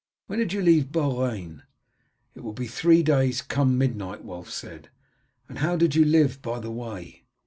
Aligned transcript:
"When 0.25 0.39
did 0.39 0.51
you 0.51 0.63
leave 0.63 0.91
Beaurain?" 0.91 1.61
"It 2.33 2.39
will 2.43 2.53
be 2.53 2.65
three 2.65 3.03
days 3.03 3.43
come 3.43 3.77
midnight," 3.77 4.25
Wulf 4.25 4.49
said. 4.49 4.89
"And 5.47 5.59
how 5.59 5.75
did 5.75 5.93
you 5.93 6.05
live 6.05 6.41
by 6.41 6.59
the 6.59 6.71
way?" 6.71 7.25